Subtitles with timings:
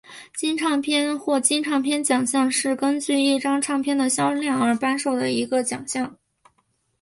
[0.35, 6.17] 金唱片或金唱片奖项是根据一张唱片的销量而颁授的一个奖项。